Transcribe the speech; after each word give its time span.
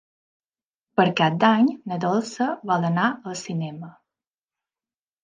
Per 0.99 1.03
Cap 1.19 1.35
d'Any 1.43 1.67
na 1.91 1.99
Dolça 2.05 2.47
vol 2.71 2.87
anar 2.89 3.05
al 3.33 3.37
cinema. 3.43 3.91